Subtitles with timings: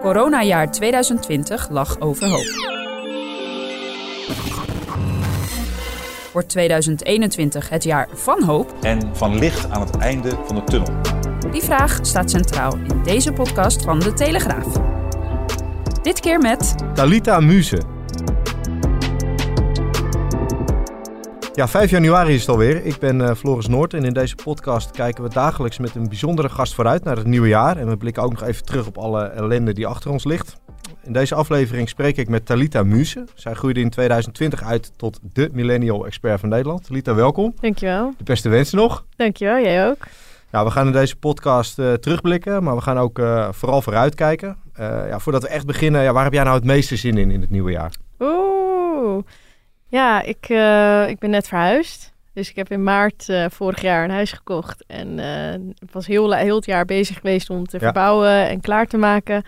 [0.00, 2.76] Coronajaar 2020 lag overhoop.
[6.32, 8.74] Wordt 2021 het jaar van hoop?
[8.80, 10.92] en van licht aan het einde van de tunnel.
[11.50, 14.66] Die vraag staat centraal in deze podcast van De Telegraaf.
[16.02, 17.97] Dit keer met Talita Muse.
[21.58, 22.84] Ja, 5 januari is het alweer.
[22.84, 26.48] Ik ben eh, Floris Noord en in deze podcast kijken we dagelijks met een bijzondere
[26.48, 27.76] gast vooruit naar het nieuwe jaar.
[27.76, 30.56] En we blikken ook nog even terug op alle ellende die achter ons ligt.
[31.02, 33.24] In deze aflevering spreek ik met Talita Muse.
[33.34, 36.84] Zij groeide in 2020 uit tot de millennial expert van Nederland.
[36.84, 37.54] Talita, welkom.
[37.60, 38.14] Dankjewel.
[38.18, 39.04] De beste wensen nog.
[39.16, 40.06] Dankjewel, jij ook.
[40.52, 44.56] Ja, we gaan in deze podcast eh, terugblikken, maar we gaan ook eh, vooral vooruitkijken.
[44.76, 47.40] Ja, voordat we echt beginnen, ja, waar heb jij nou het meeste zin in in
[47.40, 47.92] het nieuwe jaar?
[48.20, 49.24] Oeh.
[49.88, 52.12] Ja, ik, eh, ik ben net verhuisd.
[52.32, 54.84] Dus ik heb in maart eh, vorig jaar een huis gekocht.
[54.86, 57.82] En eh, ik was heel, heel het jaar bezig geweest om te Ja.
[57.84, 59.42] verbouwen en klaar te maken.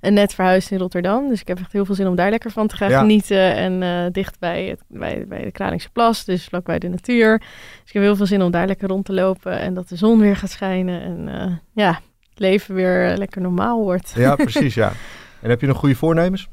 [0.00, 1.28] En net verhuisd in Rotterdam.
[1.28, 2.98] Dus ik heb echt heel veel zin om daar lekker van te gaan Ja.
[3.00, 3.54] genieten.
[3.54, 7.38] En dicht bij, het, bij, bij de Kralingse Plas, dus vlakbij de natuur.
[7.38, 7.48] Dus
[7.86, 9.58] ik heb heel veel zin om daar lekker rond te lopen.
[9.58, 11.02] En dat de zon weer gaat schijnen.
[11.02, 12.00] En ja,
[12.30, 14.12] het leven weer lekker normaal wordt.
[14.16, 14.92] Ja, precies, ja.
[15.40, 16.48] En heb je nog goede voornemens?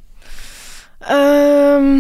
[1.00, 2.00] Ehm,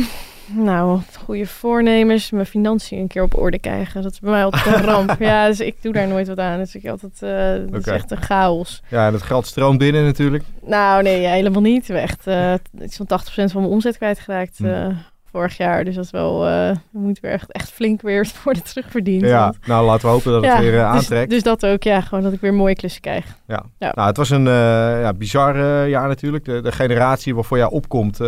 [0.53, 2.31] nou, goede voornemens.
[2.31, 4.01] Mijn financiën een keer op orde krijgen.
[4.01, 5.15] Dat is bij mij altijd een ramp.
[5.19, 6.57] Ja, dus ik doe daar nooit wat aan.
[6.57, 8.81] Dus ik altijd, eh dat is echt een chaos.
[8.87, 10.43] Ja, en het geld stroomt binnen natuurlijk.
[10.65, 11.81] Nou, nee, helemaal niet.
[11.81, 14.65] Ik ben echt eh iets van 80% van mijn omzet kwijtgeraakt Hm.
[14.65, 14.87] eh,
[15.31, 15.83] vorig jaar.
[15.83, 19.21] Dus dat is wel, eh we moeten weer echt, echt flink weer worden terugverdiend.
[19.25, 21.29] Ja, Want- nou laten we hopen dat het Ja, weer eh, dus, aantrekt.
[21.29, 22.01] dus dat ook, ja.
[22.01, 23.25] Gewoon dat ik weer mooie klussen krijg.
[23.47, 23.63] ja.
[23.77, 23.91] ja.
[23.95, 24.53] Nou, het was een eh,
[25.01, 26.45] ja, bizar eh, jaar natuurlijk.
[26.45, 28.27] De, de generatie waarvoor jij opkomt, eh,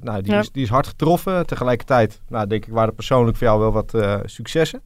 [0.00, 0.38] nou, die, Ja.
[0.38, 1.46] is, die is hard getroffen.
[1.46, 4.82] Tegelijkertijd, nou, denk ik, waren er persoonlijk voor jou wel wat eh, successen.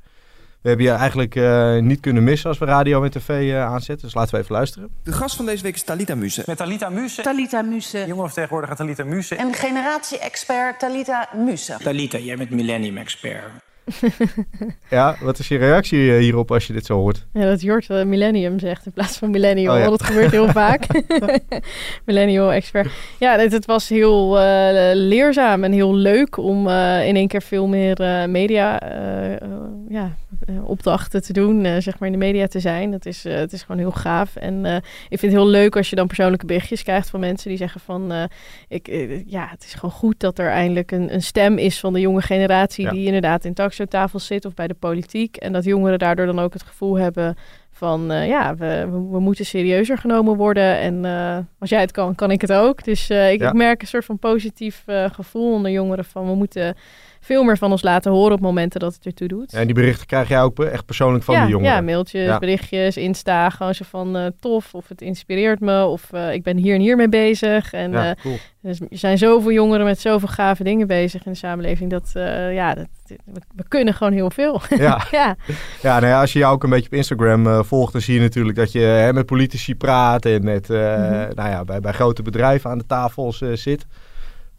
[0.66, 4.06] We hebben je eigenlijk eh, niet kunnen missen als we radio en tv eh, aanzetten.
[4.06, 4.90] Dus laten we even luisteren.
[5.02, 6.42] De gast van deze week is Talita Muse.
[6.46, 7.98] Met Talita Muse, Talita Muse.
[7.98, 9.34] jongerenvertegenwoordiger Talita Muse.
[9.34, 11.76] En generatie-expert Talita Muse.
[11.82, 13.42] Talita, jij bent millennium expert.
[14.90, 17.26] Ja, wat is je reactie eh, hierop als je dit zo hoort?
[17.32, 19.74] Ja, dat Jort eh, millennium zegt in plaats van millennial.
[19.74, 19.88] Oh ja.
[19.88, 20.86] Dat gebeurt heel vaak.
[22.04, 22.90] millennial expert.
[23.18, 27.66] Ja, het, het was heel eh, leerzaam en heel leuk om in één keer veel
[27.66, 28.80] meer media
[29.88, 30.16] ja,
[30.64, 31.82] opdrachten te doen.
[31.82, 32.92] zeg maar in de media te zijn.
[32.92, 34.36] Het is, het is gewoon heel gaaf.
[34.36, 34.64] En
[35.08, 37.80] ik vind het heel leuk als je dan persoonlijke berichtjes krijgt van mensen die zeggen
[37.80, 38.28] van...
[38.68, 38.86] ik,
[39.26, 42.22] ja, het is gewoon goed dat er eindelijk een, een stem is van de jonge
[42.22, 42.84] generatie...
[42.84, 42.90] Ja.
[42.90, 45.36] die inderdaad in talkshowtafels zit of bij de politiek.
[45.36, 47.36] En dat jongeren daardoor dan ook het gevoel hebben
[47.70, 48.10] van...
[48.10, 50.78] eh, ja, we, we, moeten serieuzer genomen worden.
[50.78, 52.84] En eh, als jij het kan, kan ik het ook.
[52.84, 53.48] Dus eh, ik, Ja.
[53.48, 56.26] ik merk een soort van positief gevoel onder jongeren van...
[56.26, 56.76] we moeten
[57.26, 59.52] veel meer van ons laten horen op momenten dat het ertoe doet.
[59.52, 61.74] En die berichten krijg jij ook echt persoonlijk van ja, de jongeren.
[61.74, 62.38] Ja, mailtjes, Ja.
[62.38, 63.50] berichtjes, Insta.
[63.50, 65.84] Gewoon zo van eh, tof of het inspireert me.
[65.84, 67.72] Of eh, ik ben hier en hier mee bezig.
[67.72, 68.36] En Ja, eh, cool.
[68.62, 71.90] dus er zijn zoveel jongeren met zoveel gave dingen bezig in de samenleving.
[71.90, 74.60] Dat, eh, ja, dat, we, we kunnen gewoon heel veel.
[74.76, 75.06] Ja.
[75.10, 75.36] ja.
[75.82, 78.14] Ja, nou ja, als je jou ook een beetje op Instagram eh, volgt, dan zie
[78.14, 81.30] je natuurlijk dat je hè, met politici praat en met, eh, Mhm.
[81.34, 83.86] nou ja, bij, bij grote bedrijven aan de tafels eh, zit.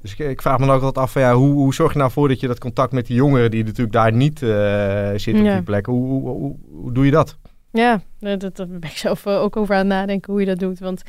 [0.01, 1.99] Dus ik, ik vraag me dan ook altijd af, van, ja, hoe, hoe zorg je
[1.99, 5.45] nou voor dat je dat contact met die jongeren die natuurlijk daar niet eh zitten
[5.45, 7.37] op die plek, hoe, hoe, hoe, doe je dat?
[7.71, 8.37] Ja, daar
[8.67, 10.79] ben ik zelf eh, ook over aan het nadenken hoe je dat doet.
[10.79, 11.01] Want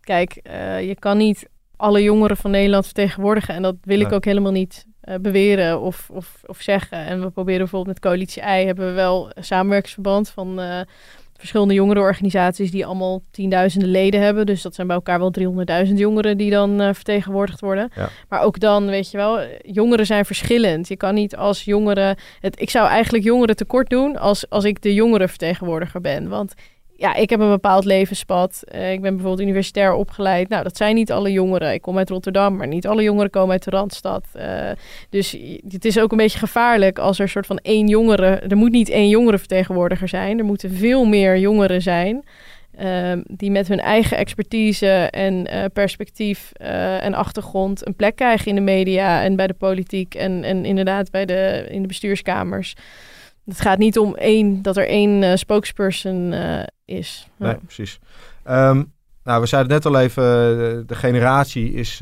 [0.00, 3.54] kijk, eh, je kan niet alle jongeren van Nederland vertegenwoordigen.
[3.54, 4.86] En dat wil ik ook helemaal niet
[5.20, 6.98] beweren of, of, of zeggen.
[7.06, 10.60] En we proberen bijvoorbeeld met Coalitie I hebben we wel een samenwerkingsverband van
[11.40, 14.46] verschillende jongerenorganisaties die allemaal tienduizenden leden hebben.
[14.46, 15.32] Dus dat zijn bij elkaar wel
[15.86, 17.90] 300.000 jongeren die dan eh, vertegenwoordigd worden.
[17.94, 18.08] Ja.
[18.28, 20.88] Maar ook dan, weet je wel, jongeren zijn verschillend.
[20.88, 22.16] Je kan niet als jongeren...
[22.40, 26.28] Het, ik zou eigenlijk jongeren tekort doen als, als ik de jongerenvertegenwoordiger ben.
[26.28, 26.54] Want
[27.00, 28.62] ja, ik heb een bepaald levenspad.
[28.64, 30.48] Eh, ik ben bijvoorbeeld universitair opgeleid.
[30.48, 31.72] Nou, dat zijn niet alle jongeren.
[31.72, 34.24] Ik kom uit Rotterdam, maar niet alle jongeren komen uit de Randstad.
[34.32, 34.70] Eh,
[35.10, 35.36] dus
[35.68, 38.26] het is ook een beetje gevaarlijk als er een soort van één jongere...
[38.26, 40.38] Er moet niet één jongerenvertegenwoordiger zijn.
[40.38, 42.24] Er moeten veel meer jongeren zijn...
[42.76, 46.52] ehm, die met hun eigen expertise en eh, perspectief
[47.00, 51.10] en achtergrond een plek krijgen in de media en bij de politiek en, en inderdaad
[51.10, 52.74] bij de, in de bestuurskamers.
[53.50, 57.28] Het gaat niet om één, dat er één eh, spokesperson eh, is.
[57.36, 57.98] Nee, precies.
[58.42, 58.82] Ehm,
[59.24, 62.00] nou, we zeiden net al even, eh, de generatie is,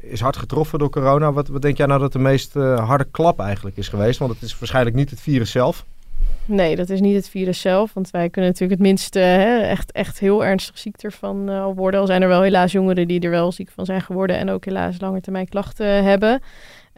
[0.00, 1.32] is hard getroffen door corona.
[1.32, 4.18] Wat, wat denk jij nou dat de meest harde klap eigenlijk is geweest?
[4.18, 5.84] Want het is waarschijnlijk niet het virus zelf.
[6.44, 7.92] Nee, dat is niet het virus zelf.
[7.92, 12.00] Want wij kunnen natuurlijk het minste hè, echt, echt heel ernstig ziek ervan worden.
[12.00, 14.36] Al zijn er wel helaas jongeren die er wel ziek van zijn geworden.
[14.36, 16.40] En ook helaas langetermijn klachten hebben.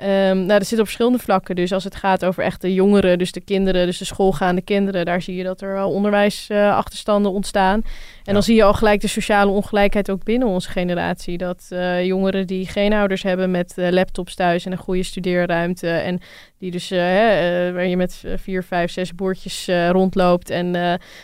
[0.03, 1.55] Ehm, nou, dat zit op verschillende vlakken.
[1.57, 5.05] Dus als het gaat over echt de jongeren, dus de kinderen, dus de schoolgaande kinderen,
[5.05, 7.81] daar zie je dat er wel onderwijsachterstanden ontstaan.
[7.83, 8.33] En Ja.
[8.33, 11.39] dan zie je al gelijk de sociale ongelijkheid ook binnen onze generatie.
[11.39, 15.89] Dat eh, jongeren die geen ouders hebben met eh, laptops thuis en een goede studeerruimte.
[15.89, 16.21] En
[16.59, 20.73] die dus, eh, hè, waar je met vier, vijf, zes boertjes rondloopt en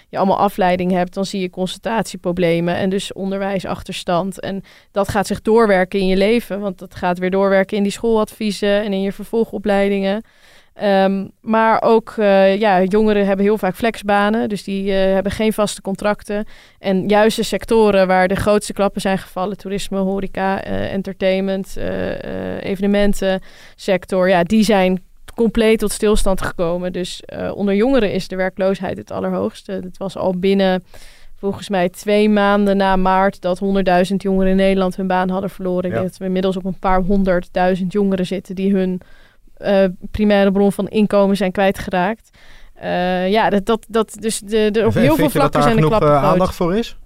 [0.08, 4.40] je allemaal afleiding hebt, dan zie je concentratieproblemen en dus onderwijsachterstand.
[4.40, 7.92] En dat gaat zich doorwerken in je leven, want dat gaat weer doorwerken in die
[7.92, 10.22] schooladviezen en in je vervolgopleidingen.
[10.78, 15.52] Ehm, maar ook, eh, ja, jongeren hebben heel vaak flexbanen, dus die eh, hebben geen
[15.52, 16.44] vaste contracten.
[16.78, 21.76] En juist de sectoren waar de grootste klappen zijn gevallen, toerisme, horeca, eh, entertainment,
[22.60, 23.40] evenementen,
[23.76, 25.02] sector, ja, die zijn
[25.34, 26.92] compleet tot stilstand gekomen.
[26.92, 27.22] Dus
[27.54, 29.72] onder jongeren is de werkloosheid het allerhoogste.
[29.72, 30.84] Het was al binnen
[31.38, 33.60] volgens mij twee maanden na maart dat
[34.10, 35.84] 100.000 jongeren in Nederland hun baan hadden verloren.
[35.84, 35.96] Ik Ja.
[35.98, 39.00] denk dat we inmiddels op een paar honderdduizend jongeren zitten die hun
[39.56, 42.30] eh, primaire bron van inkomen zijn kwijtgeraakt.
[42.74, 45.98] Eh ja, dat, dat, dat, dus de, de, op heel veel vlakken zijn de genoeg
[45.98, 46.32] klappen eh, groot.
[46.32, 46.96] aandacht voor is?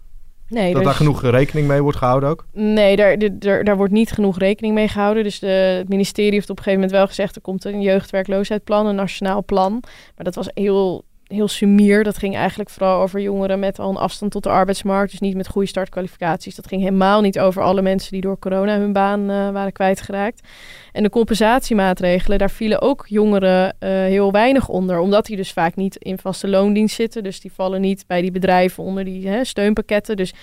[0.49, 2.44] Nee, dat daar genoeg rekening mee wordt gehouden ook?
[2.52, 5.23] Nee, daar, daar, daar, daar wordt niet genoeg rekening mee gehouden.
[5.23, 7.37] Dus de, het ministerie heeft op een gegeven moment wel gezegd...
[7.37, 9.73] er komt een jeugdwerkloosheidsplan, een nationaal plan.
[10.17, 12.05] Maar dat was heel, heel sumier.
[12.05, 15.11] Dat ging eigenlijk vooral over jongeren met al een afstand tot de arbeidsmarkt.
[15.11, 16.55] Dus niet met goede startkwalificaties.
[16.55, 20.49] Dat ging helemaal niet over alle mensen die door corona hun baan eh, waren kwijtgeraakt.
[20.93, 24.99] En de compensatiemaatregelen, daar vielen ook jongeren eh, heel weinig onder.
[24.99, 27.23] Omdat die dus vaak niet in vaste loondienst zitten.
[27.23, 30.17] Dus die vallen niet bij die bedrijven onder die hè, steunpakketten.
[30.17, 30.35] Dus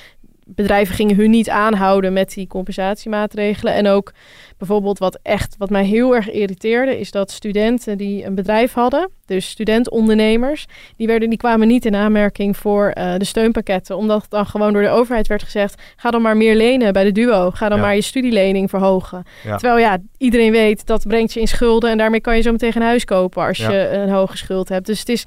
[0.56, 3.74] bedrijven gingen hun niet aanhouden met die compensatiemaatregelen.
[3.74, 4.12] En ook
[4.58, 9.10] bijvoorbeeld wat echt, wat mij heel erg irriteerde, is dat studenten die een bedrijf hadden,
[9.26, 10.66] dus studentondernemers,
[10.98, 13.98] die, werden, die kwamen niet in aanmerking voor eh, de steunpakketten.
[13.98, 17.12] Omdat dan gewoon door de overheid werd gezegd, ga dan maar meer lenen bij de
[17.12, 17.52] duo.
[17.52, 17.84] Ga dan Ja.
[17.84, 19.24] maar je studielening verhogen.
[19.44, 19.58] Ja.
[19.58, 22.72] Terwijl ja, iedereen weet, dat brengt je in schulden en daarmee kan je zo meteen
[22.76, 23.72] een huis kopen als Ja.
[23.72, 24.86] je een hoge schuld hebt.
[24.86, 25.26] Dus het is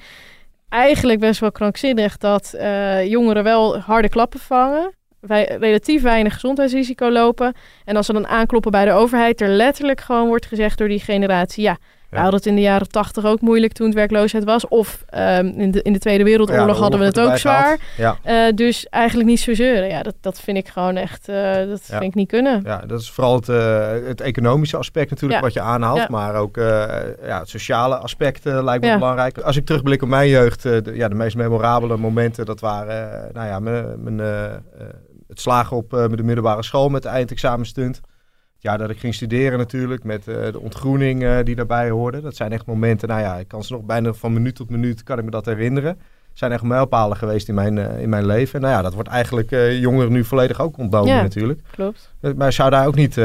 [0.68, 4.92] eigenlijk best wel krankzinnig dat eh, jongeren wel harde klappen vangen.
[5.26, 7.52] Wij relatief weinig gezondheidsrisico lopen.
[7.84, 11.00] En als ze dan aankloppen bij de overheid, er letterlijk gewoon wordt gezegd door die
[11.00, 11.76] generatie: ja,
[12.08, 12.22] we Ja.
[12.22, 14.68] hadden het in de jaren tachtig ook moeilijk toen het werkloosheid was.
[14.68, 17.78] Of ehm, in, de, in de Tweede Wereldoorlog Ja, de hadden we het ook zwaar.
[18.22, 19.88] Eh, dus eigenlijk niet zo zeuren.
[19.88, 21.98] Ja, dat, dat vind ik gewoon echt, eh, dat Ja.
[21.98, 22.60] vind ik niet kunnen.
[22.64, 22.82] Ja.
[22.86, 26.08] dat is vooral het, eh, het economische aspect natuurlijk wat je aanhaalt.
[26.08, 29.38] Maar ook ja, het sociale aspect lijkt me belangrijk.
[29.38, 33.46] Als ik terugblik op mijn jeugd, de, ja, de meest memorabele momenten, dat waren nou
[33.46, 34.20] ja, mijn, mijn,
[35.32, 38.00] het slagen op eh, de middelbare school met de eindexamenstunt.
[38.58, 42.20] Jaar dat ik ging studeren natuurlijk, met eh, de ontgroening eh, die daarbij hoorde.
[42.20, 45.02] Dat zijn echt momenten, nou ja, ik kan ze nog bijna van minuut tot minuut
[45.02, 45.98] kan ik me dat herinneren.
[46.32, 48.54] Zijn echt mijlpalen geweest in mijn, eh, in mijn leven.
[48.54, 51.22] En nou ja, dat wordt eigenlijk eh, jongeren nu volledig ook ontnomen Ja.
[51.22, 51.60] natuurlijk.
[51.70, 52.10] Klopt.
[52.20, 53.16] Eh, Maar zou daar ook niet,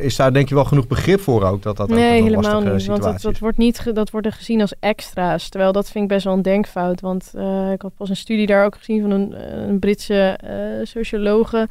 [0.00, 2.60] is daar denk je wel genoeg begrip voor ook, dat dat ook nee, een helemaal
[2.60, 2.80] niet.
[2.80, 5.48] situatie Want dat, wordt niet dat worden gezien als extra's.
[5.48, 7.00] Terwijl dat vind ik best wel een denkfout.
[7.00, 7.32] Want
[7.72, 9.34] ik had pas een studie daar ook gezien van een,
[9.68, 10.38] een Britse
[10.82, 11.68] sociologe,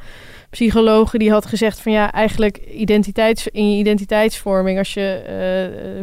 [0.50, 1.18] psychologe.
[1.18, 4.78] Die had gezegd van ja, eigenlijk identiteits, in je identiteitsvorming.
[4.78, 5.22] Als je,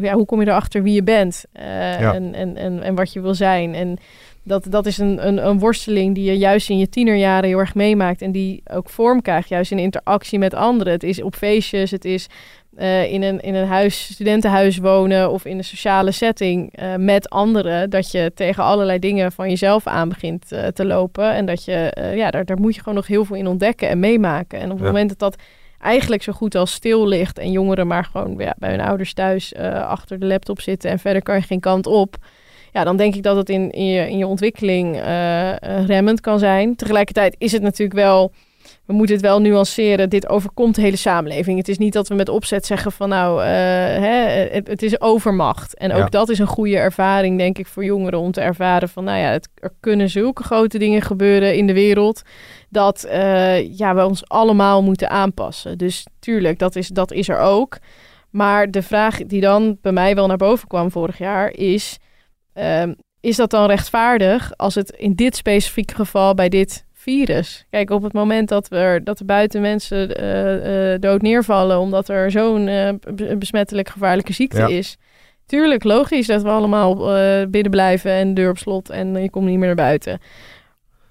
[0.02, 1.46] ja, hoe kom je erachter wie je bent?
[1.54, 2.14] Ja.
[2.14, 3.74] en, en, en, en wat je wil zijn.
[3.74, 3.98] En
[4.44, 7.76] dat, dat is een, een, een worsteling die je juist in je tienerjaren heel erg
[7.76, 8.22] meemaakt.
[8.22, 10.94] En die ook vorm krijgt, juist in interactie met anderen.
[10.94, 12.28] Het is op feestjes, het is
[12.76, 17.30] eh, in, een, in een huis, studentenhuis wonen of in een sociale setting eh, met
[17.30, 17.90] anderen.
[17.90, 21.34] Dat je tegen allerlei dingen van jezelf aan begint eh, te lopen.
[21.34, 24.00] En dat je, ja, daar, daar moet je gewoon nog heel veel in ontdekken en
[24.00, 24.60] meemaken.
[24.60, 24.86] En op het Ja.
[24.86, 25.36] moment dat dat
[25.80, 29.56] eigenlijk zo goed als stil ligt en jongeren maar gewoon ja, bij hun ouders thuis
[29.56, 32.18] achter de laptop zitten en verder kan je geen kant op.
[32.72, 36.22] Ja, dan denk ik dat het in, in, je, in je ontwikkeling eh, eh, remmend
[36.22, 36.76] kan zijn.
[36.76, 38.32] Tegelijkertijd is het natuurlijk wel,
[38.86, 40.10] we moeten het wel nuanceren.
[40.10, 41.58] Dit overkomt de hele samenleving.
[41.58, 45.02] Het is niet dat we met opzet zeggen van nou, eh, hè, het, het is
[45.02, 45.78] overmacht.
[45.78, 46.10] En ook Ja.
[46.10, 49.32] dat is een goede ervaring, denk ik, voor jongeren om te ervaren van nou ja,
[49.32, 52.22] het, er kunnen zulke grote dingen gebeuren in de wereld
[52.70, 53.08] dat
[53.72, 55.78] ja, we ons allemaal moeten aanpassen.
[55.78, 57.78] Dus tuurlijk, dat is, dat is er ook.
[58.30, 62.00] Maar de vraag die dan bij mij wel naar boven kwam vorig jaar is...
[62.62, 67.66] ehm, is dat dan rechtvaardig als het in dit specifieke geval bij dit virus...
[67.70, 71.80] Kijk, op het moment dat, we er, dat er buiten mensen eh, eh, dood neervallen...
[71.80, 72.66] omdat er zo'n
[73.16, 74.68] be- besmettelijk gevaarlijke ziekte Ja.
[74.68, 74.98] is...
[75.46, 76.96] tuurlijk, logisch dat we allemaal
[77.50, 80.20] binnen blijven en deur op slot en je komt niet meer naar buiten.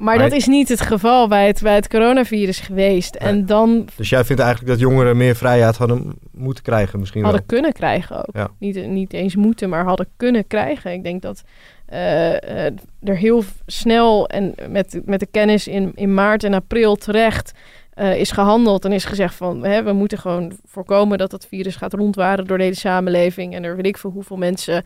[0.00, 3.14] Maar, Maar- dat is niet het geval bij het, bij het coronavirus geweest.
[3.14, 7.40] En dan Dus jij vindt eigenlijk dat jongeren meer vrijheid hadden moeten krijgen misschien hadden
[7.46, 7.48] wel?
[7.58, 8.36] kunnen krijgen ook.
[8.36, 8.48] Ja.
[8.58, 10.92] Niet, niet eens moeten, maar hadden kunnen krijgen.
[10.92, 11.42] Ik denk dat
[11.86, 16.96] eh, eh, er heel snel en met, met de kennis in, in maart en april
[16.96, 17.52] terecht
[17.94, 21.76] eh, is gehandeld en is gezegd van hè, we moeten gewoon voorkomen dat dat virus
[21.76, 24.84] gaat rondwaren door de hele samenleving en er weet ik veel hoeveel mensen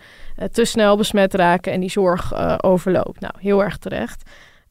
[0.53, 3.21] te snel besmet raken en die zorg overloopt.
[3.21, 4.23] Nou, heel erg terecht.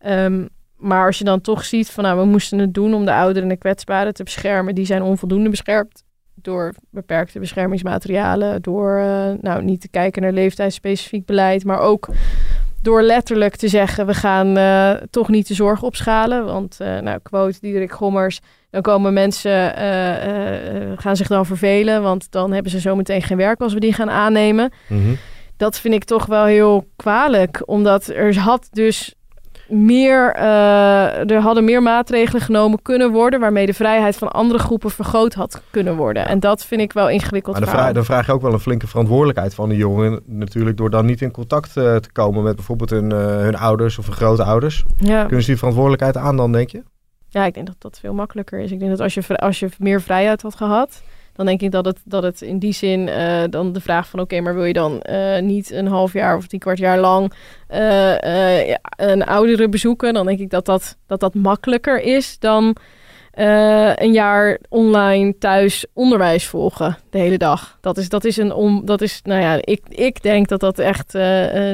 [0.04, 0.46] Ehm,
[0.78, 3.44] maar als je dan toch ziet van nou, we moesten het doen om de ouderen
[3.44, 6.04] en de kwetsbaren te beschermen, die zijn onvoldoende beschermd
[6.36, 12.08] door beperkte beschermingsmaterialen, door eh, nou, niet te kijken naar leeftijdsspecifiek beleid, maar ook
[12.82, 16.46] door letterlijk te zeggen, we gaan eh, toch niet de zorg opschalen.
[16.46, 19.74] Want, eh, nou, quote Diederik Gommers, dan komen mensen,
[20.98, 24.10] gaan zich dan vervelen, want dan hebben ze zometeen geen werk als we die gaan
[24.10, 24.72] aannemen.
[24.88, 25.14] Mhm.
[25.58, 29.16] Dat vind ik toch wel heel kwalijk, omdat er had dus
[29.68, 34.92] meer, eh, er hadden meer maatregelen genomen kunnen worden, waarmee de vrijheid van andere groepen
[34.92, 36.28] vergroot had kunnen worden.
[36.28, 37.56] En dat vind ik wel ingewikkeld.
[37.56, 40.20] Maar dan vraag, dan vraag je ook wel een flinke verantwoordelijkheid van de jongeren.
[40.26, 43.98] Natuurlijk door dan niet in contact eh, te komen met bijvoorbeeld hun, eh, hun ouders
[43.98, 44.84] of hun grootouders.
[44.98, 45.22] ja.
[45.22, 46.84] Kunnen ze die verantwoordelijkheid aan dan, denk je?
[47.28, 48.72] Ja, ik denk dat dat veel makkelijker is.
[48.72, 51.02] Ik denk dat als je, als je meer vrijheid had gehad,
[51.34, 54.20] dan denk ik dat het, dat het in die zin eh, dan de vraag van
[54.20, 57.34] oké, maar wil je dan eh, niet een half jaar of drie kwart jaar lang
[57.68, 60.14] eh, een oudere bezoeken?
[60.14, 62.76] Dan denk ik dat dat, dat, dat makkelijker is dan
[63.96, 67.78] een jaar online thuis onderwijs volgen de hele dag.
[67.82, 70.80] Dat is, dat is een om, dat is, nou ja, ik, ik denk dat dat
[70.80, 71.14] echt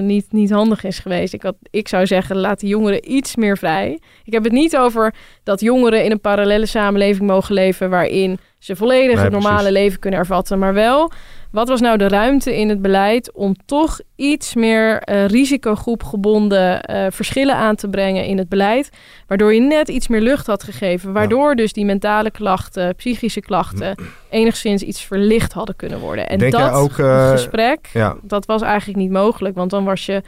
[0.01, 1.33] niet, niet handig is geweest.
[1.33, 3.99] Ik, had, ik zou zeggen, laat de jongeren iets meer vrij.
[4.23, 5.13] Ik heb het niet over
[5.43, 9.73] dat jongeren in een parallele samenleving mogen leven waarin ze volledig Nee, het normale precies.
[9.73, 11.11] leven kunnen ervatten, maar wel
[11.51, 17.05] wat was nou de ruimte in het beleid om toch iets meer eh, risicogroepgebonden eh,
[17.09, 18.89] verschillen aan te brengen in het beleid,
[19.27, 23.95] waardoor je net iets meer lucht had gegeven, waardoor dus die mentale klachten, psychische klachten
[24.29, 26.29] enigszins iets verlicht hadden kunnen worden.
[26.29, 28.15] En Denk dat ook, eh, gesprek, Ja.
[28.21, 30.21] dat was eigenlijk niet mogelijk, want dan was je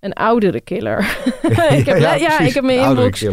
[0.00, 0.98] een oudere killer.
[1.78, 3.24] ik heb, ja, ik heb mijn inbox.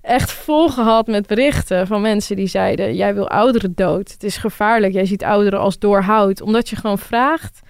[0.00, 4.10] Echt vol gehad met berichten van mensen die zeiden: Jij wil ouderen dood.
[4.12, 4.92] Het is gevaarlijk.
[4.92, 6.40] Jij ziet ouderen als doorhoud.
[6.40, 7.60] Omdat je gewoon vraagt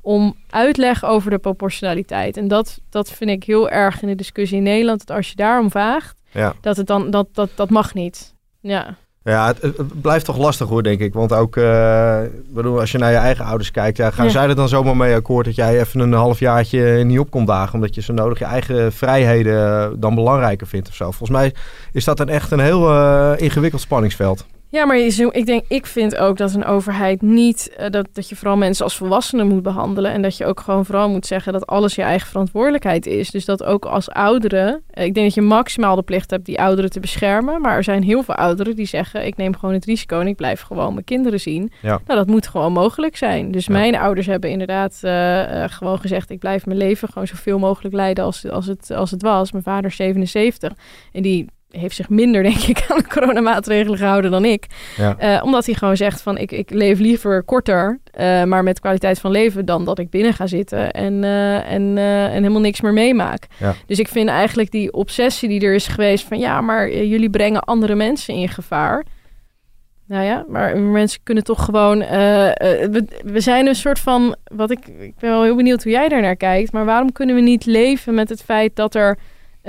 [0.00, 2.36] om uitleg over de proportionaliteit.
[2.36, 5.06] En dat, dat vind ik heel erg in de discussie in Nederland.
[5.06, 6.54] Dat als je daarom vraagt, Ja.
[6.60, 8.34] dat het dan dat, dat, dat mag niet.
[8.60, 8.96] Ja.
[9.30, 11.12] Ja, het, blijft toch lastig hoor, denk ik.
[11.12, 12.18] Want ook, eh,
[12.48, 14.30] bedoel, als je naar je eigen ouders kijkt, ja, gaan Ja.
[14.30, 17.74] zij er dan zomaar mee akkoord dat jij even een halfjaartje niet op komt dagen,
[17.74, 21.04] omdat je zo nodig je eigen vrijheden eh, dan belangrijker vindt of zo.
[21.04, 21.54] Volgens mij
[21.92, 24.44] is dat een echt een heel eh, ingewikkeld spanningsveld.
[24.70, 28.36] Ja, maar ik denk, ik vind ook dat een overheid niet, eh, dat, dat je
[28.36, 30.12] vooral mensen als volwassenen moet behandelen.
[30.12, 33.30] En dat je ook gewoon vooral moet zeggen dat alles je eigen verantwoordelijkheid is.
[33.30, 36.60] Dus dat ook als ouderen, eh, ik denk dat je maximaal de plicht hebt die
[36.60, 37.60] ouderen te beschermen.
[37.60, 40.36] Maar er zijn heel veel ouderen die zeggen, ik neem gewoon het risico en ik
[40.36, 41.72] blijf gewoon mijn kinderen zien.
[41.82, 42.00] Ja.
[42.06, 43.50] Nou, dat moet gewoon mogelijk zijn.
[43.50, 43.72] Dus Ja.
[43.72, 48.24] mijn ouders hebben inderdaad eh, gewoon gezegd, ik blijf mijn leven gewoon zoveel mogelijk leiden
[48.24, 49.52] als, als, het, als het was.
[49.52, 50.72] Mijn vader is 77
[51.12, 54.66] en die heeft zich minder, denk ik, aan de coronamaatregelen gehouden dan ik.
[54.96, 55.16] Ja.
[55.18, 59.18] Eh, omdat hij gewoon zegt van ik, ik leef liever korter, eh, maar met kwaliteit
[59.20, 62.92] van leven dan dat ik binnen ga zitten en, eh, en, en helemaal niks meer
[62.92, 63.46] meemaak.
[63.58, 63.74] Ja.
[63.86, 67.60] Dus ik vind eigenlijk die obsessie die er is geweest van ja, maar jullie brengen
[67.60, 69.04] andere mensen in gevaar.
[70.06, 71.98] Nou ja, maar mensen kunnen toch gewoon.
[71.98, 74.36] we, we zijn een soort van.
[74.44, 76.72] Wat ik, ik ben wel heel benieuwd hoe jij daar naar kijkt.
[76.72, 79.18] Maar waarom kunnen we niet leven met het feit dat er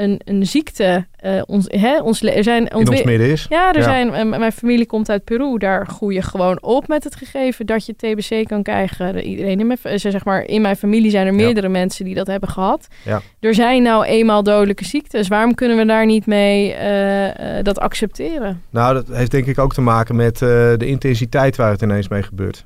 [0.01, 1.05] een, een ziekte.
[1.15, 3.45] eh, ons, hè, ons, er zijn In ons midden is.
[3.49, 3.83] ja, er Ja.
[3.83, 5.57] zijn, eh, mijn familie komt uit Peru.
[5.57, 9.13] Daar groei je gewoon op met het gegeven dat je TBC kan krijgen.
[9.13, 11.43] De- Iedereen in mijn, zeg maar, in mijn familie zijn er Ja.
[11.45, 12.87] meerdere mensen die dat hebben gehad.
[13.05, 13.21] Ja.
[13.39, 15.27] Er zijn nou eenmaal dodelijke ziektes.
[15.27, 18.61] Waarom kunnen we daar niet mee eh, dat accepteren?
[18.69, 22.23] Nou, dat heeft denk ik ook te maken met de intensiteit waar het ineens mee
[22.23, 22.65] gebeurt.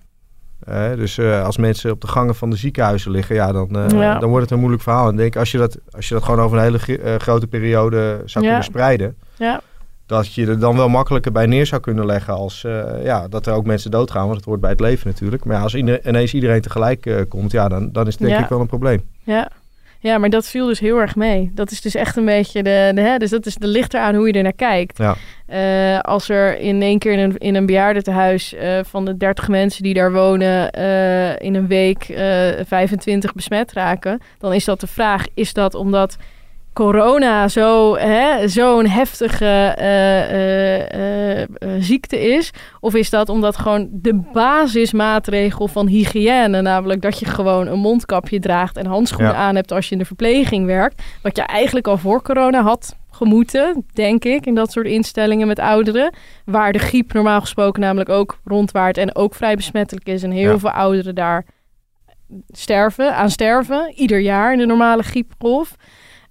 [0.96, 4.20] Dus eh, als mensen op de gangen van de ziekenhuizen liggen, ja, dan, eh, Ja.
[4.20, 5.06] dan wordt het een moeilijk verhaal.
[5.08, 7.48] En ik denk, als je dat, als je dat gewoon over een hele eh, grote
[7.48, 8.50] periode zou Ja.
[8.52, 9.62] kunnen spreiden, Ja,
[10.06, 12.62] dat je er dan wel makkelijker bij neer zou kunnen leggen als
[13.04, 15.46] ja, dat er ook mensen doodgaan, want het hoort bij het leven natuurlijk.
[15.46, 18.68] Maar als ineens iedereen tegelijk komt, ja, dan, dan is het denk ik wel een
[18.68, 19.02] probleem.
[19.24, 19.50] ja.
[20.06, 21.52] Ja, maar dat viel dus heel erg mee.
[21.54, 22.92] Dat is dus echt een beetje de...
[22.96, 24.98] de hè, dus dat is de ligt eraan hoe je er naar kijkt.
[24.98, 25.16] Ja.
[25.46, 29.48] Eh, als er in één keer in een, in een bejaardentehuis eh, van de 30
[29.48, 34.80] mensen die daar wonen eh, in een week eh 25 besmet raken, dan is dat
[34.80, 36.18] de vraag: is dat omdat
[36.76, 39.46] corona zo, hè, zo'n heftige
[39.78, 41.48] eh, eh, eh,
[41.80, 42.52] ziekte is?
[42.80, 48.40] Of is dat omdat gewoon de basismaatregel van hygiëne, namelijk dat je gewoon een mondkapje
[48.40, 49.38] draagt en handschoenen Ja.
[49.40, 52.96] aan hebt als je in de verpleging werkt, wat je eigenlijk al voor corona had
[53.12, 56.14] gemoeten, denk ik, in dat soort instellingen met ouderen,
[56.46, 60.52] waar de griep normaal gesproken namelijk ook rondwaart en ook vrij besmettelijk is en heel
[60.52, 60.60] Ja.
[60.60, 61.46] veel ouderen daar
[62.48, 65.76] sterven, aan sterven, ieder jaar in de normale griepgolf.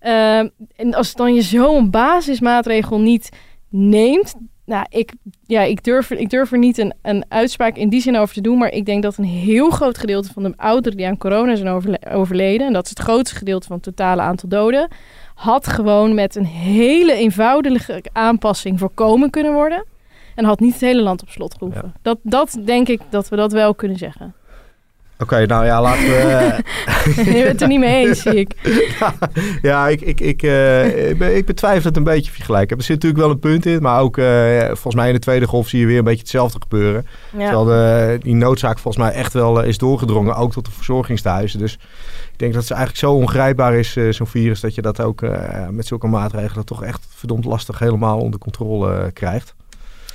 [0.05, 3.29] Ehm, en als dan je zo'n basismaatregel niet
[3.69, 4.35] neemt,
[4.65, 5.13] nou, ik,
[5.47, 8.41] ja, ik, durf, ik durf er niet een, een uitspraak in die zin over te
[8.41, 11.57] doen, maar ik denk dat een heel groot gedeelte van de ouderen die aan corona
[11.57, 14.89] zijn overle- overleden, en dat is het grootste gedeelte van het totale aantal doden,
[15.35, 19.85] had gewoon met een hele eenvoudige aanpassing voorkomen kunnen worden.
[20.35, 21.95] En had niet het hele land op slot gehoeven.
[22.03, 24.35] Dat, dat denk ik dat we dat wel kunnen zeggen.
[25.19, 26.57] Oké, nou ja, laten we...
[27.25, 28.55] Je bent het er niet mee eens, zie ik.
[29.63, 32.69] ja, ik, ik, ik, eh, ik, be- ik betwijfel het een beetje of je gelijk
[32.69, 32.81] hebt.
[32.81, 35.47] Er zit natuurlijk wel een punt in, maar ook eh, volgens mij in de tweede
[35.47, 37.07] golf zie je weer een beetje hetzelfde gebeuren.
[37.51, 41.59] Terwijl de, die noodzaak volgens mij echt wel eh, is doorgedrongen, ook tot de verzorgingstehuizen.
[41.59, 41.73] Dus
[42.33, 45.21] ik denk dat het eigenlijk zo ongrijpbaar is, zo'n virus, dat je dat ook
[45.71, 49.55] met zulke maatregelen toch echt verdomd lastig helemaal onder controle krijgt.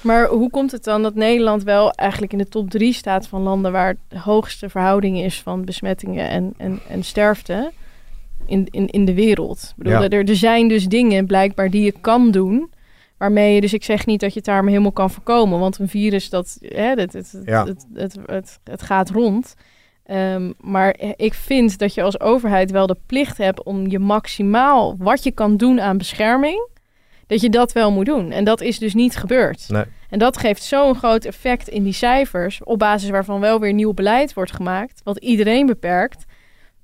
[0.01, 3.41] Maar hoe komt het dan dat Nederland wel eigenlijk in de top drie staat van
[3.41, 7.71] landen waar de hoogste verhouding is van besmettingen en, en, en sterfte
[8.45, 9.61] in, in, in de wereld?
[9.77, 10.09] Ik bedoel, Ja.
[10.09, 12.71] er, er zijn dus dingen blijkbaar die je kan doen.
[13.17, 15.59] Waarmee je, dus ik zeg niet dat je het daarmee helemaal kan voorkomen.
[15.59, 17.65] Want een virus, dat, hè, het, het, het, Ja.
[17.65, 19.55] het, het, het, het gaat rond.
[20.05, 24.95] Ehm, maar ik vind dat je als overheid wel de plicht hebt om je maximaal
[24.97, 26.67] wat je kan doen aan bescherming,
[27.29, 28.31] dat je dat wel moet doen.
[28.31, 29.65] En dat is dus niet gebeurd.
[29.67, 29.83] Nee.
[30.09, 33.93] En dat geeft zo'n groot effect in die cijfers, op basis waarvan wel weer nieuw
[33.93, 36.25] beleid wordt gemaakt, wat iedereen beperkt,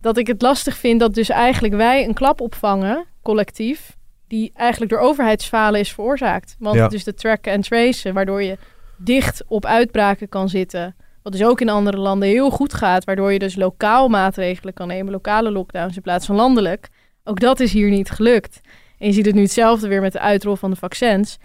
[0.02, 3.98] dat ik het lastig vind dat dus eigenlijk wij een klap opvangen, collectief,
[4.28, 6.56] die eigenlijk door overheidsfalen is veroorzaakt.
[6.60, 6.88] Want Ja.
[6.88, 8.58] dus de tracken en tracen, waardoor je
[8.98, 13.34] dicht op uitbraken kan zitten, wat dus ook in andere landen heel goed gaat, waardoor
[13.34, 16.88] je dus lokaal maatregelen kan nemen, lokale lockdowns in plaats van landelijk.
[17.24, 18.62] Ook dat is hier niet gelukt.
[19.00, 21.38] En je ziet het nu hetzelfde weer met de uitrol van de vaccins.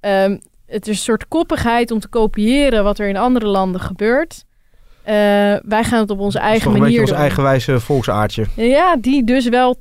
[0.00, 0.36] Ehm,
[0.66, 4.44] het is een soort koppigheid om te kopiëren wat er in andere landen gebeurt.
[5.02, 5.14] Eh,
[5.62, 7.18] wij gaan het op onze eigen toch een beetje manier ons doen.
[7.18, 8.46] eigenwijze volksaardje.
[8.56, 9.78] Ja, die dus wel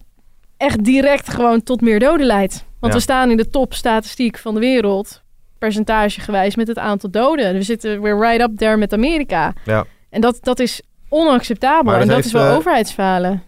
[0.57, 2.65] echt direct gewoon tot meer doden leidt.
[2.79, 2.99] Want Ja.
[2.99, 5.21] we staan in de topstatistiek van de wereld,
[5.59, 7.53] percentagegewijs, met het aantal doden.
[7.53, 9.53] We zitten weer right up there met Amerika.
[9.65, 9.85] Ja.
[10.09, 11.93] En dat, dat is onacceptabel.
[11.93, 13.43] En dat heeft, is wel eh, overheidsfalen.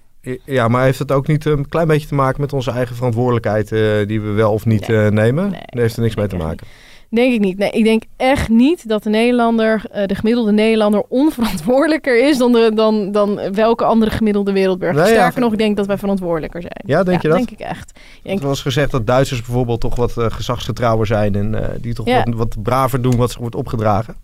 [0.46, 3.72] Ja, maar heeft het ook niet een klein beetje te maken met onze eigen verantwoordelijkheid
[3.72, 5.06] eh, die we wel of niet Nee.
[5.06, 5.44] eh, nemen?
[5.44, 5.60] Nee.
[5.66, 6.68] Daar heeft er niks mee te maken.
[7.10, 7.58] Denk ik niet.
[7.58, 12.52] Nee, ik denk echt niet dat de Nederlander, eh, de gemiddelde Nederlander, onverantwoordelijker is dan,
[12.52, 15.02] de, dan, dan welke andere gemiddelde wereldburger.
[15.02, 16.82] Nee, ja, Sterker nog, ik denk dat wij verantwoordelijker zijn.
[16.86, 17.38] Ja, denk je dat?
[17.38, 17.92] denk ik echt.
[17.96, 22.24] Er denk, was gezegd dat Duitsers bijvoorbeeld toch wat gezagsgetrouwer zijn en die toch Ja.
[22.24, 24.16] wat, wat braver doen wat ze wordt opgedragen.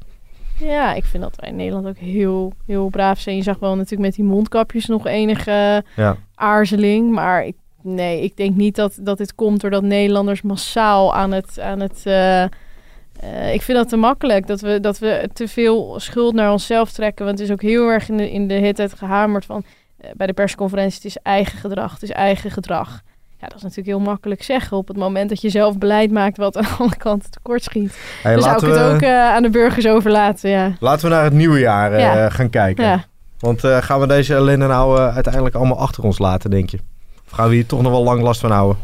[0.64, 3.36] Ja, ik vind dat wij in Nederland ook heel, heel braaf zijn.
[3.36, 6.18] Je zag wel natuurlijk met die mondkapjes nog enige Ja.
[6.36, 7.12] aarzeling.
[7.12, 11.60] Maar ik, nee, ik denk niet dat, dat dit komt doordat Nederlanders massaal aan het...
[11.60, 14.48] Aan het eh, eh, ik vind dat te makkelijk.
[14.48, 17.26] Dat we, dat we te veel schuld naar onszelf trekken.
[17.26, 19.64] Want het is ook heel erg in de, in de tijd gehamerd van...
[19.98, 23.02] eh, bij de persconferentie, het is eigen gedrag, het is eigen gedrag.
[23.42, 26.38] Ja, dat is natuurlijk heel makkelijk zeggen op het moment dat je zelf beleid maakt
[26.38, 27.98] wat aan alle kanten tekort schiet.
[28.24, 30.72] Hey, dus zou ik laten, het we, ook eh, aan de burgers overlaten, ja.
[30.80, 32.30] laten we naar het nieuwe jaar eh, Ja.
[32.30, 32.84] gaan kijken.
[32.86, 33.04] Ja,
[33.40, 36.78] Want eh, gaan we deze ellende nou uiteindelijk allemaal achter ons laten, denk je?
[37.26, 38.78] Of gaan we hier toch nog wel lang last van houden?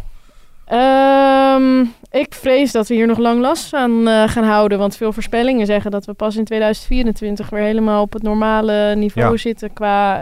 [0.66, 4.78] Ehm, ik vrees dat we hier nog lang last van gaan houden.
[4.78, 9.38] Want veel voorspellingen zeggen dat we pas in 2024 weer helemaal op het normale niveau
[9.38, 10.22] zitten qua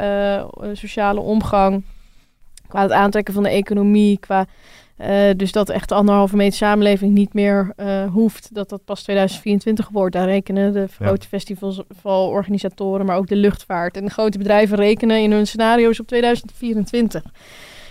[0.74, 1.84] sociale omgang.
[2.76, 4.20] Qua het aantrekken van de economie.
[4.20, 4.46] Qua,
[4.98, 8.50] eh, dus dat echt de anderhalve meter samenleving niet meer eh, hoeft.
[8.54, 10.16] Dat dat pas 2024 wordt.
[10.16, 13.98] Daar rekenen de grote festivalorganisatoren, maar ook de luchtvaart.
[13.98, 17.24] En de grote bedrijven rekenen in hun scenario's op 2024.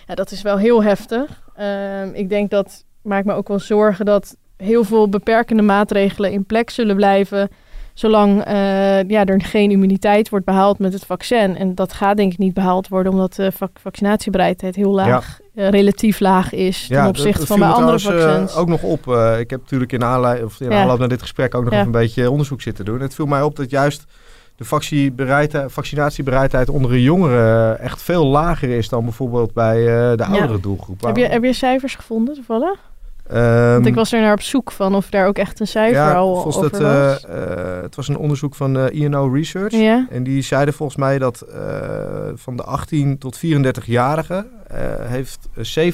[0.06, 1.42] Ja, dat is wel heel heftig.
[1.56, 6.44] Ehm, ik denk dat, maakt me ook wel zorgen dat heel veel beperkende maatregelen in
[6.44, 7.48] plek zullen blijven.
[7.94, 8.54] Zolang eh,
[9.08, 11.56] ja, er geen immuniteit wordt behaald met het vaccin.
[11.56, 15.68] En dat gaat denk ik niet behaald worden, omdat de vac- vaccinatiebereidheid heel laag, eh,
[15.68, 18.56] relatief laag is ten dat- opzichte van bij andere eh, vaccins.
[18.56, 19.06] ook nog op.
[19.38, 20.80] ik heb natuurlijk in, aanlei- of in Ja.
[20.80, 21.78] aanloop naar dit gesprek ook nog Ja.
[21.80, 23.00] even een beetje onderzoek zitten doen.
[23.00, 24.04] Het viel mij op dat juist
[24.56, 24.64] de
[25.68, 29.76] vaccinatiebereidheid onder de jongeren echt veel lager is dan bijvoorbeeld bij
[30.16, 31.00] de oudere doelgroep.
[31.00, 32.78] heb, je, heb je cijfers gevonden toevallig?
[33.28, 35.96] Ehm, Want ik was er naar op zoek van of daar ook echt een cijfer
[36.00, 37.24] ja, al volgens over dat, was.
[37.24, 39.72] eh, eh, het was een onderzoek van eh INO Research.
[39.72, 40.06] ja?
[40.10, 41.58] En die zeiden volgens mij dat eh,
[42.34, 45.92] van de 18 tot 34-jarigen eh, heeft eh,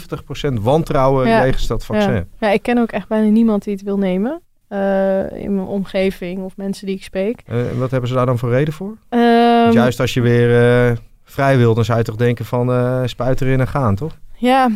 [0.51, 1.45] 70% wantrouwen Ja.
[1.45, 2.13] jegens dat vaccin.
[2.15, 2.25] Ja.
[2.39, 4.41] ja, ik ken ook echt bijna niemand die het wil nemen.
[4.69, 7.43] eh, in mijn omgeving of mensen die ik spreek.
[7.47, 8.97] Eh, en wat hebben ze daar dan voor reden voor?
[9.09, 13.01] Ehm, juist als je weer eh, vrij wil, dan zou je toch denken van eh
[13.05, 14.19] spuit erin en gaan, toch?
[14.37, 14.69] Ja,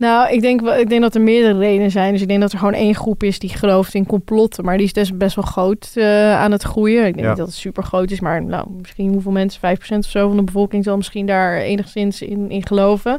[0.00, 2.12] nou, ik denk, ik denk dat er meerdere redenen zijn.
[2.12, 4.64] Dus ik denk dat er gewoon één groep is die gelooft in complotten.
[4.64, 7.06] Maar die is dus best wel groot eh, aan het groeien.
[7.06, 7.28] Ik denk Ja.
[7.28, 8.20] niet dat het super groot is.
[8.20, 12.22] Maar nou, misschien hoeveel mensen, 5% of zo van de bevolking zal misschien daar enigszins
[12.22, 13.18] in, in geloven.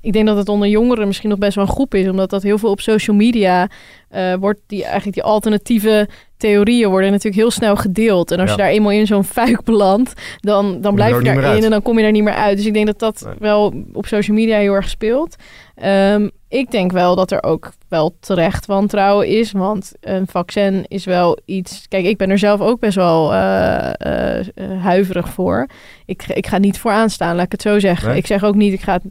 [0.00, 2.08] Ik denk dat het onder jongeren misschien nog best wel een groep is.
[2.08, 3.68] Omdat dat heel veel op social media
[4.08, 4.60] eh, wordt.
[4.66, 8.30] Die, eigenlijk die alternatieve theorieën worden natuurlijk heel snel gedeeld.
[8.30, 8.56] En als Ja.
[8.56, 11.96] je daar eenmaal in zo'n fuik belandt, dan, dan blijf je daarin en dan kom
[11.96, 12.56] je daar niet meer uit.
[12.56, 13.34] Dus ik denk dat dat Nee.
[13.38, 15.36] wel op social media heel erg speelt.
[15.74, 19.52] Ehm, ik denk wel dat er ook wel terecht wantrouwen is.
[19.52, 21.84] Want een vaccin is wel iets.
[21.88, 25.66] Kijk, ik ben er zelf ook best wel eh, eh, eh, huiverig voor.
[26.06, 28.08] Ik, ik ga niet voor aanstaan, laat ik het zo zeggen.
[28.08, 28.16] Nee?
[28.16, 29.02] Ik zeg ook niet, ik ga het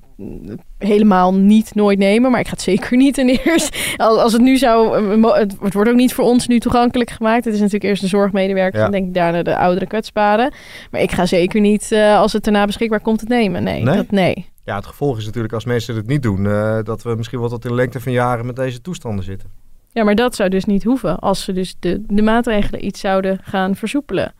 [0.77, 2.31] helemaal niet nooit nemen.
[2.31, 3.77] Maar ik ga het zeker niet ten eerste.
[3.97, 4.97] Als, als het nu zou.
[5.33, 7.45] het wordt ook niet voor ons nu toegankelijk gemaakt.
[7.45, 8.77] Het is natuurlijk eerst de zorgmedewerker.
[8.77, 8.83] Ja.
[8.83, 10.53] Dan denk ik daarna de oudere kwetsbaren.
[10.91, 13.63] Maar ik ga zeker niet, eh, als het daarna beschikbaar komt, het nemen.
[13.63, 13.95] Nee, Nee?
[13.95, 14.49] Dat, nee.
[14.63, 17.49] Ja, het gevolg is natuurlijk als mensen het niet doen, eh, dat we misschien wel
[17.49, 19.49] tot in de lengte van jaren met deze toestanden zitten.
[19.91, 23.39] Ja, maar dat zou dus niet hoeven als ze dus de, de maatregelen iets zouden
[23.43, 24.33] gaan versoepelen.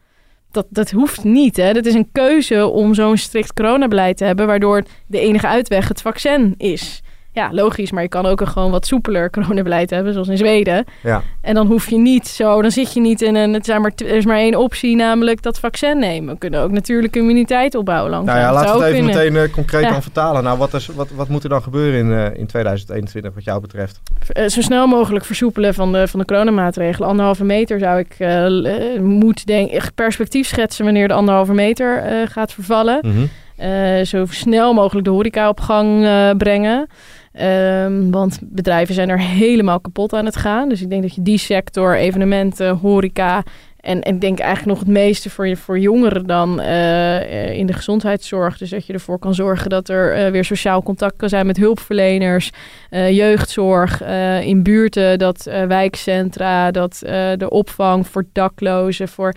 [0.51, 1.57] Dat, dat hoeft niet.
[1.57, 1.73] Hè?
[1.73, 6.01] Dat is een keuze om zo'n strikt coronabeleid te hebben, waardoor de enige uitweg het
[6.01, 7.01] vaccin is.
[7.35, 10.85] Ja, logisch, maar je kan ook een gewoon wat soepeler coronabeleid hebben, zoals in Zweden.
[11.03, 13.81] Ja, En dan hoef je niet zo, dan zit je niet in een, het zijn
[13.81, 16.33] maar, er is maar één optie, namelijk dat vaccin nemen.
[16.33, 18.35] We kunnen ook natuurlijk immuniteit opbouwen langzaam.
[18.35, 19.23] nou ja, laten we het even kunnen.
[19.31, 19.91] meteen eh, concreet Ja.
[19.91, 20.43] dan vertalen.
[20.43, 23.61] Nou, wat, is, wat, wat moet er dan gebeuren in, eh, in 2021 wat jou
[23.61, 24.01] betreft?
[24.27, 27.09] Eh, zo snel mogelijk versoepelen van de, van de coronamaatregelen.
[27.09, 32.99] Anderhalve meter zou ik eh, moet denk, perspectief schetsen wanneer de anderhalve meter gaat vervallen.
[33.01, 33.25] Mhm.
[34.05, 36.87] Zo snel mogelijk de horeca op gang brengen.
[37.35, 40.69] Ehm, want bedrijven zijn er helemaal kapot aan het gaan.
[40.69, 43.43] Dus ik denk dat je die sector, evenementen, horeca...
[43.85, 47.73] En, ik denk eigenlijk nog het meeste voor, je, voor jongeren dan eh, in de
[47.73, 48.57] gezondheidszorg.
[48.57, 51.57] Dus dat je ervoor kan zorgen dat er eh, weer sociaal contact kan zijn met
[51.57, 52.51] hulpverleners,
[52.89, 54.03] eh, jeugdzorg,
[54.41, 56.97] in buurten, dat wijkcentra, dat
[57.37, 59.33] de opvang voor daklozen, voor,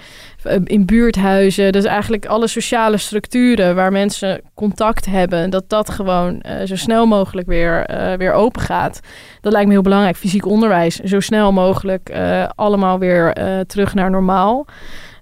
[0.65, 1.73] in buurthuizen.
[1.73, 7.07] Dus eigenlijk alle sociale structuren waar mensen contact hebben, dat dat gewoon eh, zo snel
[7.07, 9.01] mogelijk weer, eh, weer open gaat.
[9.41, 10.17] Dat lijkt me heel belangrijk.
[10.17, 14.67] Fysiek onderwijs, zo snel mogelijk eh, allemaal weer eh, terug naar normaal.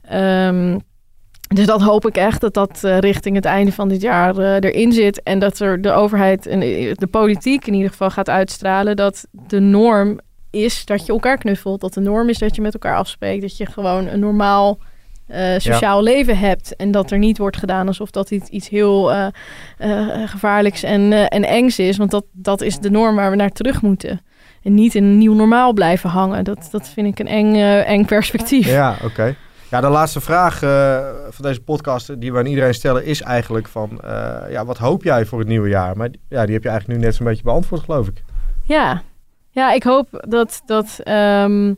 [0.02, 0.78] Ehm,
[1.54, 4.54] dus dat hoop ik echt, dat dat eh, richting het einde van dit jaar eh,
[4.54, 5.22] erin zit.
[5.22, 9.60] En dat er de overheid en de politiek in ieder geval gaat uitstralen dat de
[9.60, 11.80] norm is dat je elkaar knuffelt.
[11.80, 13.42] Dat de norm is dat je met elkaar afspreekt.
[13.42, 14.78] Dat je gewoon een normaal
[15.26, 16.76] eh, sociaal leven hebt.
[16.76, 19.26] En dat er niet wordt gedaan alsof dat iets, iets heel eh,
[19.78, 21.96] eh, gevaarlijks en, en engs is.
[21.96, 24.20] Want dat, dat is de norm waar we naar terug moeten.
[24.62, 26.44] En niet in een nieuw normaal blijven hangen.
[26.44, 28.66] Dat, dat vind ik een eng, eng perspectief.
[28.66, 29.36] Ja, oké.
[29.70, 30.58] Ja, de laatste vraag
[31.30, 34.00] van deze podcast die we aan iedereen stellen is eigenlijk van...
[34.50, 35.96] ja, wat hoop jij voor het nieuwe jaar?
[35.96, 38.22] Maar ja, die heb je eigenlijk nu net zo'n beetje beantwoord, geloof ik.
[38.64, 39.02] Ja,
[39.50, 41.72] ja ik hoop dat, dat ehm,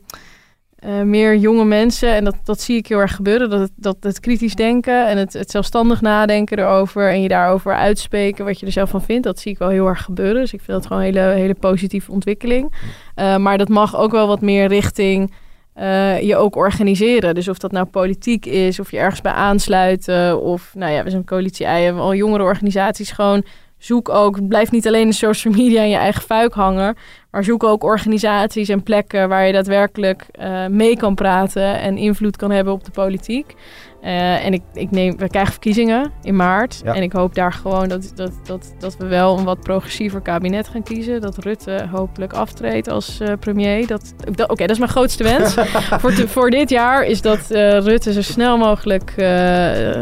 [0.79, 3.97] eh, meer jonge mensen, en dat, dat zie ik heel erg gebeuren, dat het, dat
[3.99, 8.65] het kritisch denken en het, het zelfstandig nadenken erover en je daarover uitspreken wat je
[8.65, 10.41] er zelf van vindt, dat zie ik wel heel erg gebeuren.
[10.41, 12.73] Dus ik vind dat gewoon een hele, hele positieve ontwikkeling.
[13.15, 15.33] Eh, maar dat mag ook wel wat meer richting
[15.73, 17.35] eh, je ook organiseren.
[17.35, 21.09] Dus of dat nou politiek is, of je ergens bij aansluiten, of nou ja, we
[21.09, 23.43] zijn coalitie ei, al jongere organisaties gewoon
[23.77, 26.95] zoek ook, blijf niet alleen in social media in je eigen fuik hangen,
[27.31, 32.37] maar zoek ook organisaties en plekken waar je daadwerkelijk eh, mee kan praten en invloed
[32.37, 33.55] kan hebben op de politiek.
[34.01, 36.81] Eh, en ik, ik neem, we krijgen verkiezingen in maart.
[36.83, 36.93] Ja.
[36.93, 40.67] En ik hoop daar gewoon dat, dat, dat, dat we wel een wat progressiever kabinet
[40.67, 41.21] gaan kiezen.
[41.21, 43.87] Dat Rutte hopelijk aftreedt als eh, premier.
[43.87, 45.53] Dat, dat- Oké, dat is mijn grootste wens.
[46.01, 47.39] voor, te- voor dit jaar is dat
[47.83, 49.13] Rutte zo snel mogelijk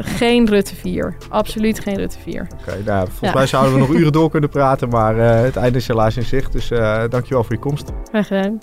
[0.01, 1.15] geen Rutte 4.
[1.29, 2.47] Absoluut geen Rutte 4.
[2.61, 3.33] Oké, nou, volgens Ja.
[3.33, 6.51] mij zouden we nog uren door kunnen praten, maar het einde is helaas in zicht.
[6.51, 6.69] Dus
[7.17, 7.91] dankjewel voor je komst.
[8.09, 8.59] Graag gedaan.